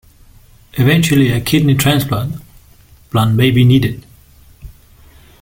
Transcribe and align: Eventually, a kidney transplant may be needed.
Eventually, 0.79 1.29
a 1.29 1.39
kidney 1.39 1.75
transplant 1.75 2.37
may 3.13 3.51
be 3.51 3.63
needed. 3.63 4.03